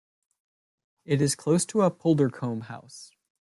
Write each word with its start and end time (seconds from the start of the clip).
It 1.05 1.21
is 1.21 1.35
close 1.35 1.63
to 1.67 1.83
Appuldurcombe 1.87 2.63
House. 2.63 3.11